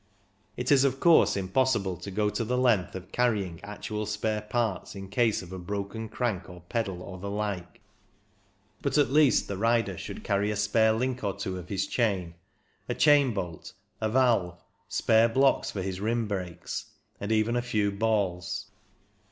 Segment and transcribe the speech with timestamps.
[0.57, 5.09] It is, of course, impossible to go the length of carrying actual spare parts in
[5.09, 6.09] PURELY MECHANICAL 241 case of a broken
[6.41, 7.81] crank or pedal, or the like;
[8.81, 12.33] but at least the rider should carry a spare link or two of his chain,
[12.89, 14.57] a chain bolt, a valve,
[14.89, 16.85] spare blocks for his rim brakes,
[17.19, 18.71] and even a few balls.